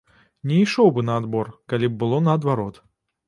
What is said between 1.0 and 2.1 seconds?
на адбор, калі б